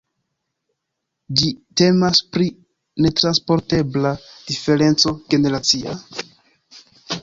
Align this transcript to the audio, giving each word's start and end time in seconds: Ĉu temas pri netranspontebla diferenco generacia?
Ĉu 1.41 1.51
temas 1.81 2.23
pri 2.37 2.49
netranspontebla 3.07 4.17
diferenco 4.51 5.19
generacia? 5.35 6.01